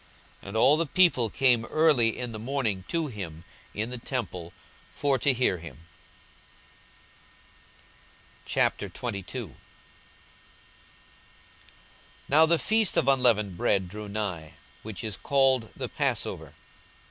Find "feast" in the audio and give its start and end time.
12.57-12.97